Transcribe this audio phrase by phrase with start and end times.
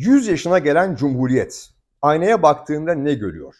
[0.00, 1.70] 100 yaşına gelen Cumhuriyet
[2.02, 3.54] aynaya baktığında ne görüyor?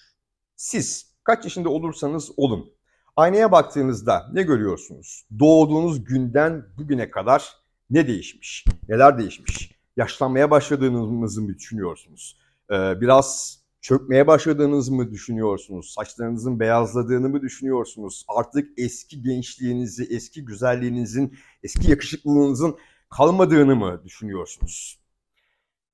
[0.56, 2.72] Siz kaç yaşında olursanız olun.
[3.16, 5.26] Aynaya baktığınızda ne görüyorsunuz?
[5.38, 7.52] Doğduğunuz günden bugüne kadar
[7.90, 8.64] ne değişmiş?
[8.88, 9.70] Neler değişmiş?
[9.96, 12.40] Yaşlanmaya başladığınızı mı düşünüyorsunuz?
[12.70, 15.92] Ee, biraz çökmeye başladığınızı mı düşünüyorsunuz?
[15.92, 18.24] Saçlarınızın beyazladığını mı düşünüyorsunuz?
[18.28, 22.76] Artık eski gençliğinizi, eski güzelliğinizin, eski yakışıklılığınızın
[23.10, 24.99] kalmadığını mı düşünüyorsunuz?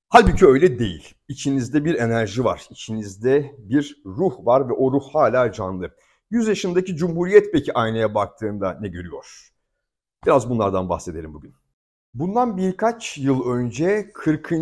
[0.09, 1.15] Halbuki öyle değil.
[1.29, 5.91] İçinizde bir enerji var, içinizde bir ruh var ve o ruh hala canlı.
[6.31, 9.51] 100 yaşındaki Cumhuriyet peki aynaya baktığında ne görüyor?
[10.27, 11.55] Biraz bunlardan bahsedelim bugün.
[12.15, 14.53] Bundan birkaç yıl önce 40.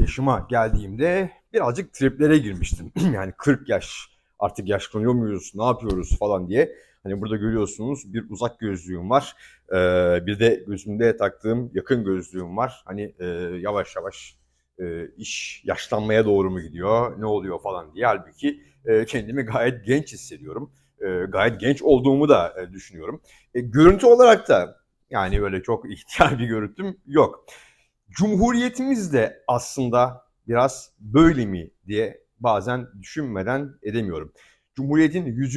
[0.00, 2.92] yaşıma geldiğimde birazcık triplere girmiştim.
[3.12, 4.08] yani 40 yaş,
[4.38, 6.76] artık yaşlanıyor muyuz, ne yapıyoruz falan diye.
[7.02, 9.36] Hani burada görüyorsunuz bir uzak gözlüğüm var.
[9.72, 12.82] Ee, bir de gözümde taktığım yakın gözlüğüm var.
[12.84, 13.26] Hani e,
[13.60, 14.38] yavaş yavaş
[14.80, 18.06] e, iş yaşlanmaya doğru mu gidiyor, ne oluyor falan diye.
[18.06, 20.72] Halbuki e, kendimi gayet genç hissediyorum.
[21.00, 23.22] E, gayet genç olduğumu da düşünüyorum.
[23.54, 24.76] Görüntü olarak da
[25.10, 27.44] yani böyle çok ihtiyar bir görüntüm yok.
[28.10, 34.32] Cumhuriyetimiz de aslında biraz böyle mi diye bazen düşünmeden edemiyorum.
[34.74, 35.56] Cumhuriyetin 100.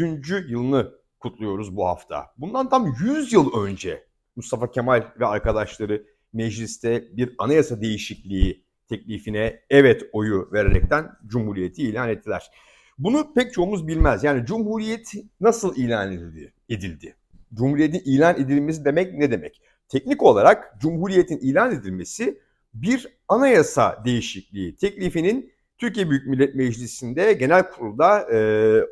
[0.50, 2.26] yılını kutluyoruz bu hafta.
[2.38, 10.02] Bundan tam 100 yıl önce Mustafa Kemal ve arkadaşları mecliste bir anayasa değişikliği teklifine evet
[10.14, 12.52] oyu vererekten Cumhuriyeti ilan ettiler.
[12.98, 14.24] Bunu pek çoğumuz bilmez.
[14.24, 16.54] Yani Cumhuriyet nasıl ilan edildi?
[16.70, 17.16] edildi?
[17.54, 19.62] Cumhuriyetin ilan edilmesi demek ne demek?
[19.90, 22.40] Teknik olarak Cumhuriyet'in ilan edilmesi
[22.74, 28.38] bir anayasa değişikliği teklifinin Türkiye Büyük Millet Meclisi'nde genel kurulda e,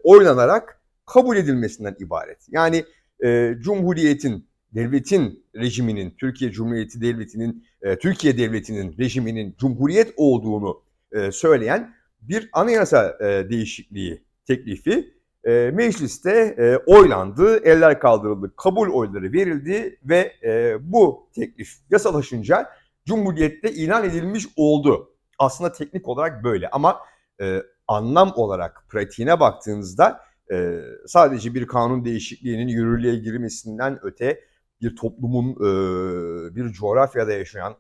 [0.04, 2.46] oylanarak kabul edilmesinden ibaret.
[2.50, 2.84] Yani
[3.24, 10.82] e, Cumhuriyet'in devletin rejiminin, Türkiye Cumhuriyeti Devleti'nin, e, Türkiye Devleti'nin rejiminin cumhuriyet olduğunu
[11.12, 19.34] e, söyleyen bir anayasa e, değişikliği teklifi e, mecliste e, oylandı, eller kaldırıldı, kabul oyları
[19.34, 22.70] verildi ve e, bu teklif yasalaşınca
[23.06, 25.14] Cumhuriyet'te ilan edilmiş oldu.
[25.40, 27.00] Aslında teknik olarak böyle ama
[27.42, 30.22] e, anlam olarak pratiğine baktığınızda
[30.52, 34.40] e, sadece bir kanun değişikliğinin yürürlüğe girmesinden öte
[34.82, 37.76] bir toplumun e, bir coğrafyada yaşayan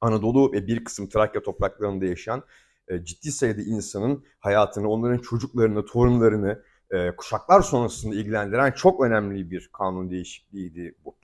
[0.00, 2.42] Anadolu ve bir kısım Trakya topraklarında yaşayan
[2.88, 9.70] e, ciddi sayıda insanın hayatını, onların çocuklarını, torunlarını e, kuşaklar sonrasında ilgilendiren çok önemli bir
[9.72, 11.16] kanun değişikliğiydi bu.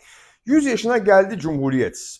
[0.46, 2.18] 100 yaşına geldi Cumhuriyet.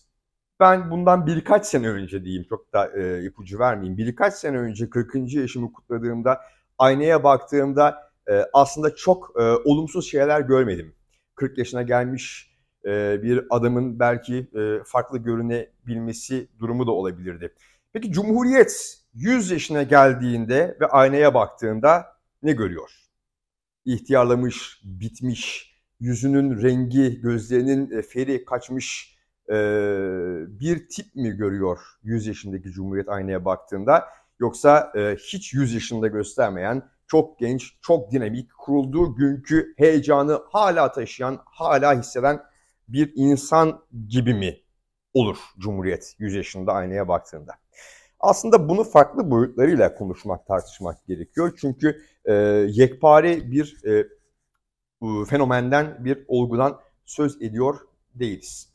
[0.61, 3.99] Ben bundan birkaç sene önce diyeyim, çok da e, ipucu vermeyeyim.
[3.99, 5.35] Birkaç sene önce 40.
[5.35, 6.41] yaşımı kutladığımda,
[6.79, 10.95] aynaya baktığımda e, aslında çok e, olumsuz şeyler görmedim.
[11.35, 12.52] 40 yaşına gelmiş
[12.87, 17.55] e, bir adamın belki e, farklı görünebilmesi durumu da olabilirdi.
[17.93, 22.07] Peki Cumhuriyet 100 yaşına geldiğinde ve aynaya baktığında
[22.43, 22.91] ne görüyor?
[23.85, 29.13] İhtiyarlamış, bitmiş, yüzünün rengi, gözlerinin e, feri kaçmış
[30.49, 34.05] bir tip mi görüyor 100 yaşındaki Cumhuriyet aynaya baktığında?
[34.41, 41.99] Yoksa hiç 100 yaşında göstermeyen, çok genç, çok dinamik, kurulduğu günkü heyecanı hala taşıyan, hala
[41.99, 42.43] hisseden
[42.89, 44.61] bir insan gibi mi
[45.15, 47.53] olur Cumhuriyet 100 yaşında aynaya baktığında?
[48.21, 51.59] Aslında bunu farklı boyutlarıyla konuşmak, tartışmak gerekiyor.
[51.61, 52.33] Çünkü e,
[52.69, 54.05] yekpare bir e,
[55.25, 57.77] fenomenden, bir olgudan söz ediyor
[58.15, 58.73] değiliz.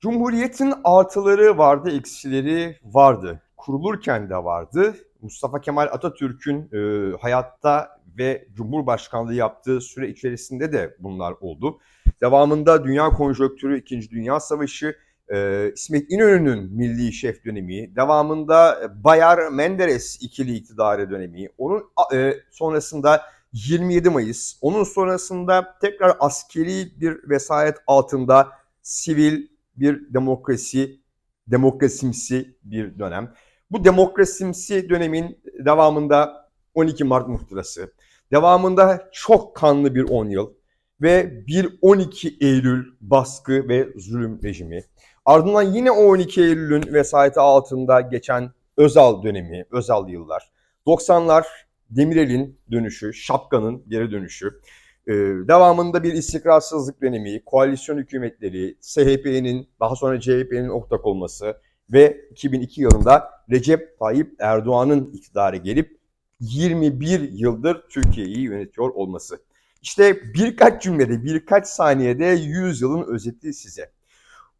[0.00, 3.42] Cumhuriyetin artıları vardı, eksileri vardı.
[3.56, 4.94] Kurulurken de vardı.
[5.20, 11.78] Mustafa Kemal Atatürk'ün e, hayatta ve Cumhurbaşkanlığı yaptığı süre içerisinde de bunlar oldu.
[12.22, 14.96] Devamında dünya konjonktürü, İkinci Dünya Savaşı,
[15.28, 21.84] e, İsmet İnönü'nün milli şef dönemi, devamında Bayar Menderes ikili iktidarı dönemi, onun
[22.14, 23.22] e, sonrasında
[23.52, 28.48] 27 Mayıs, onun sonrasında tekrar askeri bir vesayet altında
[28.82, 31.00] sivil bir demokrasi,
[31.46, 33.34] demokrasimsi bir dönem.
[33.70, 37.92] Bu demokrasimsi dönemin devamında 12 Mart muhtırası,
[38.32, 40.54] devamında çok kanlı bir 10 yıl,
[41.02, 44.84] ve bir 12 Eylül baskı ve zulüm rejimi.
[45.24, 50.50] Ardından yine o 12 Eylül'ün vesayeti altında geçen Özal dönemi, Özal yıllar.
[50.86, 51.44] 90'lar
[51.90, 54.60] Demirel'in dönüşü, Şapka'nın geri dönüşü.
[55.06, 55.12] Ee,
[55.48, 61.56] devamında bir istikrarsızlık dönemi, koalisyon hükümetleri, SHP'nin daha sonra CHP'nin ortak olması
[61.92, 65.98] ve 2002 yılında Recep Tayyip Erdoğan'ın iktidara gelip
[66.40, 69.38] 21 yıldır Türkiye'yi yönetiyor olması.
[69.82, 73.92] İşte birkaç cümlede, birkaç saniyede 100 yılın özeti size.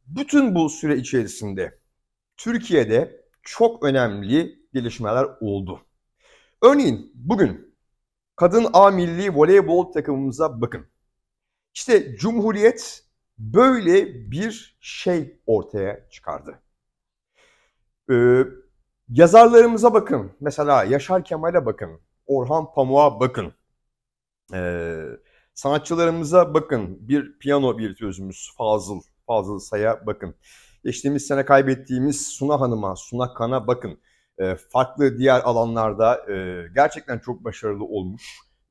[0.07, 1.79] Bütün bu süre içerisinde
[2.37, 5.81] Türkiye'de çok önemli gelişmeler oldu.
[6.63, 7.75] Örneğin bugün
[8.37, 10.87] kadın A milli voleybol takımımıza bakın.
[11.75, 13.05] İşte Cumhuriyet
[13.39, 16.63] böyle bir şey ortaya çıkardı.
[18.11, 18.45] Ee,
[19.09, 20.33] yazarlarımıza bakın.
[20.41, 22.01] Mesela Yaşar Kemal'e bakın.
[22.27, 23.53] Orhan Pamuk'a bakın.
[24.55, 25.05] Ee,
[25.55, 27.09] sanatçılarımıza bakın.
[27.09, 30.35] Bir piyano virtüözümüz Fazıl, Fazıl Say'a bakın.
[30.85, 33.99] Geçtiğimiz sene kaybettiğimiz Suna Hanım'a, Suna Kan'a bakın.
[34.39, 38.23] Ee, farklı diğer alanlarda e, gerçekten çok başarılı olmuş.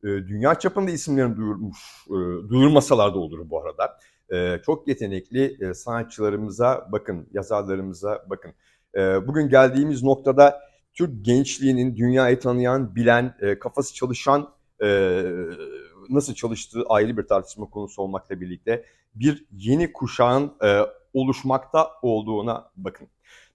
[0.04, 1.78] E, dünya çapında isimlerini duyurmuş,
[2.08, 2.18] e,
[2.50, 3.98] duyurmasalar da olur bu arada.
[4.34, 8.54] E, çok yetenekli e, sanatçılarımıza bakın, yazarlarımıza bakın.
[8.98, 10.62] E, bugün geldiğimiz noktada
[10.94, 14.50] Türk gençliğinin dünyayı tanıyan, bilen, e, kafası çalışan,
[14.86, 15.24] e,
[16.10, 18.86] nasıl çalıştığı ayrı bir tartışma konusu olmakla birlikte
[19.16, 20.80] bir yeni kuşağın e,
[21.14, 23.08] oluşmakta olduğuna bakın.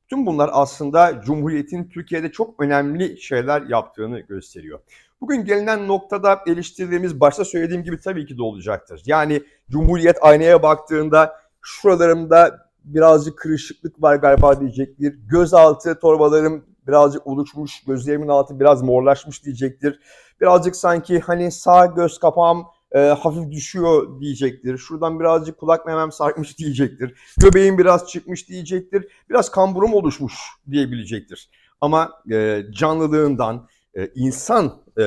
[0.09, 4.81] Tüm bunlar aslında Cumhuriyet'in Türkiye'de çok önemli şeyler yaptığını gösteriyor.
[5.21, 9.03] Bugün gelinen noktada eleştirdiğimiz başta söylediğim gibi tabii ki de olacaktır.
[9.07, 15.15] Yani Cumhuriyet aynaya baktığında şuralarımda birazcık kırışıklık var galiba diyecektir.
[15.31, 20.01] Gözaltı torbalarım birazcık oluşmuş, gözlerimin altı biraz morlaşmış diyecektir.
[20.41, 24.79] Birazcık sanki hani sağ göz kapağım e, hafif düşüyor diyecektir.
[24.79, 27.15] Şuradan birazcık kulak memem sarkmış diyecektir.
[27.41, 29.09] Göbeğim biraz çıkmış diyecektir.
[29.31, 30.35] Biraz kamburum oluşmuş
[30.71, 31.51] diyebilecektir.
[31.81, 35.05] Ama e, canlılığından, e, insan e,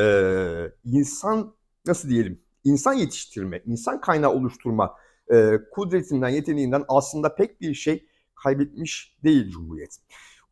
[0.85, 1.53] insan
[1.85, 4.95] nasıl diyelim insan yetiştirme, insan kaynağı oluşturma
[5.33, 8.05] e, kudretinden, yeteneğinden aslında pek bir şey
[8.43, 9.97] kaybetmiş değil Cumhuriyet.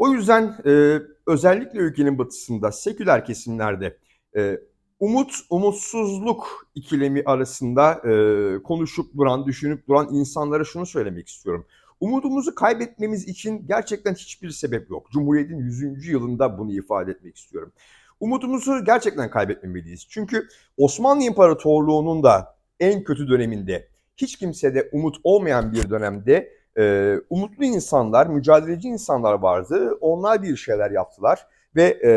[0.01, 3.97] O yüzden e, özellikle ülkenin batısında, seküler kesimlerde
[4.35, 4.59] e,
[4.99, 11.65] umut, umutsuzluk ikilemi arasında e, konuşup duran, düşünüp duran insanlara şunu söylemek istiyorum.
[11.99, 15.11] Umudumuzu kaybetmemiz için gerçekten hiçbir sebep yok.
[15.11, 16.07] Cumhuriyet'in 100.
[16.07, 17.71] yılında bunu ifade etmek istiyorum.
[18.19, 20.07] Umudumuzu gerçekten kaybetmemeliyiz.
[20.09, 23.87] Çünkü Osmanlı İmparatorluğu'nun da en kötü döneminde,
[24.17, 29.97] hiç kimsede umut olmayan bir dönemde e, umutlu insanlar, mücadeleci insanlar vardı.
[30.01, 32.13] Onlar bir şeyler yaptılar ve e,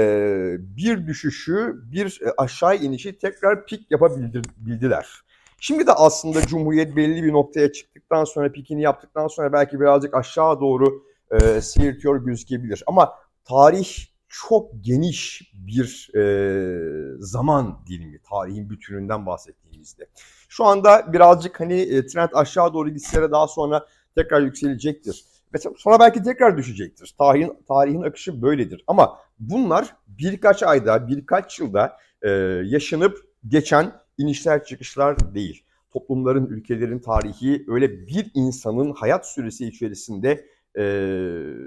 [0.76, 5.24] bir düşüşü, bir aşağı inişi tekrar pik yapabildiler.
[5.60, 10.60] Şimdi de aslında Cumhuriyet belli bir noktaya çıktıktan sonra, pikini yaptıktan sonra belki birazcık aşağı
[10.60, 12.82] doğru e, seyirtiyor gözükebilir.
[12.86, 13.14] Ama
[13.44, 20.06] tarih çok geniş bir e, zaman dilimi, tarihin bütününden bahsettiğimizde.
[20.48, 25.24] Şu anda birazcık hani e, trend aşağı doğru gitse daha sonra tekrar yükselecektir.
[25.54, 27.14] Ve sonra belki tekrar düşecektir.
[27.18, 28.84] Tarihin, tarihin akışı böyledir.
[28.86, 32.30] Ama bunlar birkaç ayda, birkaç yılda e,
[32.64, 33.18] yaşanıp
[33.48, 35.64] geçen inişler çıkışlar değil.
[35.90, 40.46] Toplumların, ülkelerin tarihi öyle bir insanın hayat süresi içerisinde
[40.78, 40.84] e,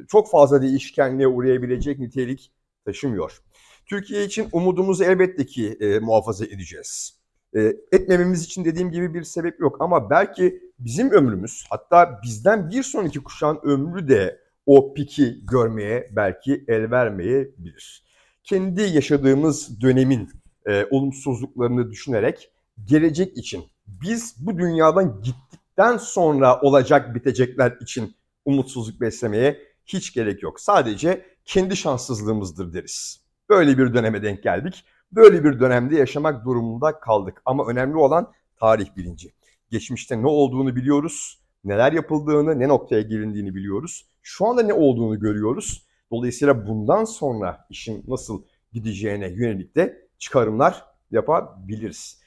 [0.08, 2.52] çok fazla değişkenliğe uğrayabilecek nitelik
[2.86, 3.42] taşımıyor.
[3.86, 7.17] Türkiye için umudumuzu elbette ki e, muhafaza edeceğiz.
[7.58, 12.84] E, etmememiz için dediğim gibi bir sebep yok ama belki bizim ömrümüz hatta bizden bir
[12.84, 18.04] sonraki kuşağın ömrü de o piki görmeye belki el vermeyebilir.
[18.44, 20.30] Kendi yaşadığımız dönemin
[20.66, 22.52] e, olumsuzluklarını düşünerek
[22.86, 28.16] gelecek için biz bu dünyadan gittikten sonra olacak bitecekler için
[28.46, 30.60] umutsuzluk beslemeye hiç gerek yok.
[30.60, 33.22] Sadece kendi şanssızlığımızdır deriz.
[33.50, 34.86] Böyle bir döneme denk geldik.
[35.12, 37.42] Böyle bir dönemde yaşamak durumunda kaldık.
[37.46, 39.34] Ama önemli olan tarih bilinci.
[39.70, 44.06] Geçmişte ne olduğunu biliyoruz, neler yapıldığını, ne noktaya gelindiğini biliyoruz.
[44.22, 45.88] Şu anda ne olduğunu görüyoruz.
[46.12, 52.22] Dolayısıyla bundan sonra işin nasıl gideceğine yönelik de çıkarımlar yapabiliriz.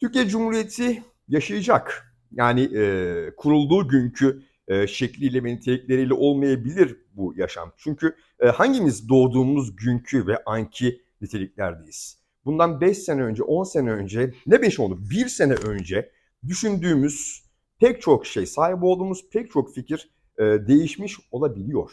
[0.00, 2.16] Türkiye Cumhuriyeti yaşayacak.
[2.32, 7.72] Yani e, kurulduğu günkü e, şekliyle ve nitelikleriyle olmayabilir bu yaşam.
[7.76, 12.25] Çünkü e, hangimiz doğduğumuz günkü ve anki niteliklerdeyiz?
[12.46, 14.98] Bundan 5 sene önce, 10 sene önce, ne 5 oldu?
[15.10, 16.12] 1 sene önce
[16.48, 17.44] düşündüğümüz
[17.78, 21.90] pek çok şey, sahip olduğumuz pek çok fikir e, değişmiş olabiliyor.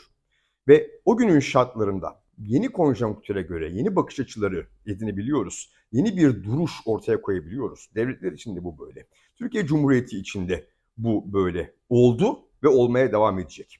[0.67, 5.73] Ve o günün şartlarında yeni konjonktüre göre yeni bakış açıları edinebiliyoruz.
[5.91, 7.89] Yeni bir duruş ortaya koyabiliyoruz.
[7.95, 9.07] Devletler için de bu böyle.
[9.35, 10.67] Türkiye Cumhuriyeti içinde
[10.97, 13.79] bu böyle oldu ve olmaya devam edecek.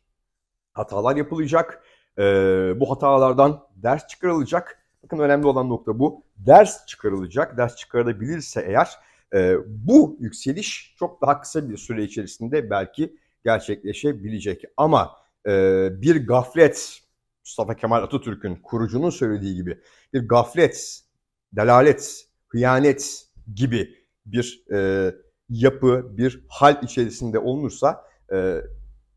[0.74, 1.84] Hatalar yapılacak.
[2.18, 2.24] E,
[2.80, 4.83] bu hatalardan ders çıkarılacak.
[5.04, 6.24] Bakın önemli olan nokta bu.
[6.38, 7.58] Ders çıkarılacak.
[7.58, 8.90] Ders çıkarılabilirse eğer
[9.34, 14.64] e, bu yükseliş çok daha kısa bir süre içerisinde belki gerçekleşebilecek.
[14.78, 15.12] Ama
[15.48, 17.00] e, bir gaflet,
[17.46, 19.80] Mustafa Kemal Atatürk'ün kurucunun söylediği gibi
[20.14, 21.02] bir gaflet,
[21.56, 23.96] delalet, hıyanet gibi
[24.26, 25.12] bir e,
[25.50, 28.62] yapı, bir hal içerisinde olunursa e,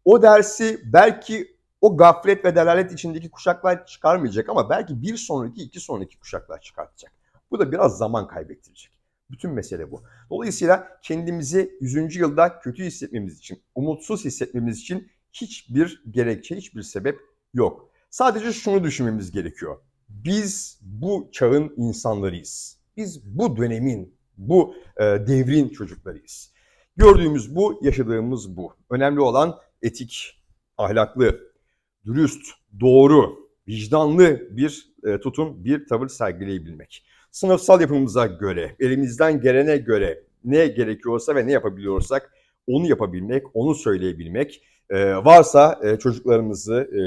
[0.05, 1.56] o dersi belki
[1.87, 7.13] o gaflet ve delalet içindeki kuşaklar çıkarmayacak ama belki bir sonraki, iki sonraki kuşaklar çıkartacak.
[7.51, 8.93] Bu da biraz zaman kaybettirecek.
[9.31, 10.03] Bütün mesele bu.
[10.31, 12.17] Dolayısıyla kendimizi 100.
[12.17, 17.19] yılda kötü hissetmemiz için, umutsuz hissetmemiz için hiçbir gerekçe, hiçbir sebep
[17.55, 17.91] yok.
[18.11, 19.77] Sadece şunu düşünmemiz gerekiyor.
[20.09, 22.79] Biz bu çağın insanlarıyız.
[22.97, 26.53] Biz bu dönemin, bu e, devrin çocuklarıyız.
[26.97, 28.73] Gördüğümüz bu, yaşadığımız bu.
[28.91, 30.43] Önemli olan etik,
[30.79, 31.56] ahlaklı,
[32.07, 32.47] dürüst,
[32.81, 33.37] doğru,
[33.69, 37.07] vicdanlı bir e, tutum, bir tavır sergileyebilmek.
[37.31, 42.33] Sınıfsal yapımıza göre, elimizden gelene göre ne gerekiyorsa ve ne yapabiliyorsak
[42.67, 44.63] onu yapabilmek, onu söyleyebilmek.
[44.91, 47.01] E, varsa e, çocuklarımızı, e,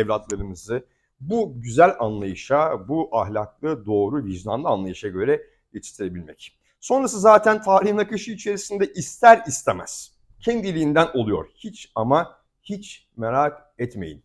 [0.00, 0.84] evlatlarımızı
[1.20, 6.58] bu güzel anlayışa, bu ahlaklı, doğru, vicdanlı anlayışa göre yetiştirebilmek.
[6.80, 11.46] Sonrası zaten tarihin akışı içerisinde ister istemez kendiliğinden oluyor.
[11.54, 14.22] Hiç ama hiç merak etmeyin.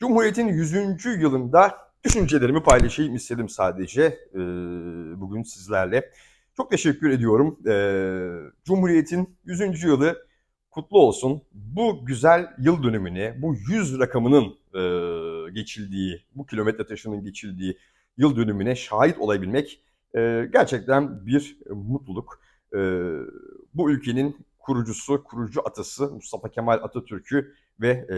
[0.00, 0.74] Cumhuriyet'in 100.
[1.20, 1.74] yılında
[2.04, 4.02] düşüncelerimi paylaşayım istedim sadece
[4.34, 4.38] e,
[5.20, 6.10] bugün sizlerle.
[6.56, 7.58] Çok teşekkür ediyorum.
[7.68, 7.74] E,
[8.64, 9.82] Cumhuriyet'in 100.
[9.82, 10.26] yılı
[10.70, 11.42] kutlu olsun.
[11.52, 14.82] Bu güzel yıl dönümüne, bu 100 rakamının e,
[15.52, 17.78] geçildiği, bu kilometre taşının geçildiği
[18.16, 19.82] yıl dönümüne şahit olabilmek
[20.16, 22.40] e, gerçekten bir mutluluk.
[22.72, 22.78] E,
[23.74, 28.16] bu ülkenin kurucusu, kurucu atası Mustafa Kemal Atatürk'ü ve e,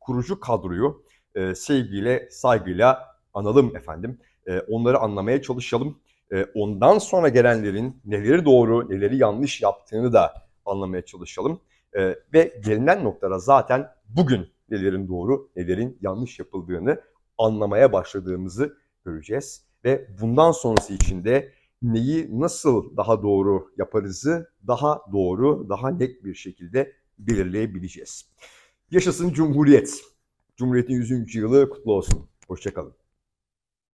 [0.00, 1.02] kurucu kadroyu
[1.34, 4.18] e, sevgiyle, saygıyla analım efendim.
[4.46, 5.98] E, onları anlamaya çalışalım.
[6.32, 10.34] E, ondan sonra gelenlerin neleri doğru, neleri yanlış yaptığını da
[10.66, 11.60] anlamaya çalışalım.
[11.96, 17.00] E, ve gelinen noktada zaten bugün nelerin doğru, nelerin yanlış yapıldığını
[17.38, 19.64] anlamaya başladığımızı göreceğiz.
[19.84, 26.34] Ve bundan sonrası için de neyi nasıl daha doğru yaparızı daha doğru, daha net bir
[26.34, 28.28] şekilde belirleyebileceğiz.
[28.90, 30.00] Yaşasın Cumhuriyet.
[30.56, 31.34] Cumhuriyet'in 100.
[31.34, 32.28] yılı kutlu olsun.
[32.48, 33.07] Hoşçakalın.